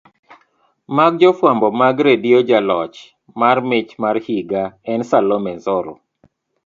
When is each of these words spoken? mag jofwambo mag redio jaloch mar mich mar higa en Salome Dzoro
mag 0.97 1.13
jofwambo 1.21 1.67
mag 1.81 1.95
redio 2.07 2.37
jaloch 2.49 2.97
mar 3.39 3.57
mich 3.69 3.91
mar 4.01 4.15
higa 4.25 4.63
en 4.91 4.99
Salome 5.09 5.53
Dzoro 5.63 5.93